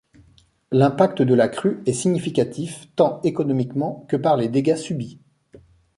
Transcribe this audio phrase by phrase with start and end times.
[0.71, 5.19] L'impact de la crue est significatif, tant économiquement que par les dégâts subis.